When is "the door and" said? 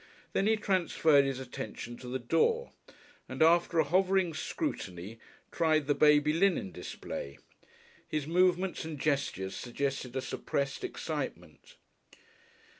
2.07-3.43